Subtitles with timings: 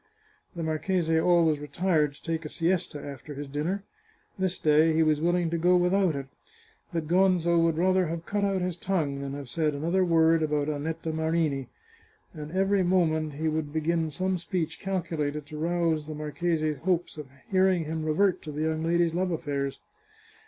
[0.55, 3.83] The marchese always retired to take a siesta after his din ner.
[4.39, 6.25] This day he was willing to go without it.
[6.91, 9.33] But Gonzo 522 The Chartreuse of Parma would rather have cut out his tongue than
[9.33, 11.67] have said another word about Annetta Marini;
[12.33, 17.27] and every moment he would begin some speech calculated to rouse the marchese's hopes of
[17.51, 19.77] hearing him revert to the young lady's love aflfairs.